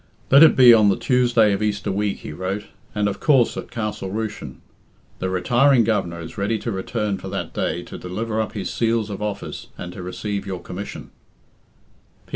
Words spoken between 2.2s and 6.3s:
he wrote, "and of course at Castle Rushen. The retiring Governor